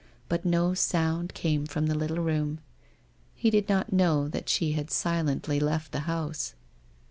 [0.29, 2.57] But no sound came from the little room.
[3.35, 6.55] He did not know that she had silently left the house.